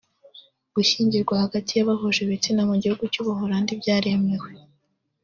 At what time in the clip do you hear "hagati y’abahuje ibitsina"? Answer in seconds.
1.43-2.61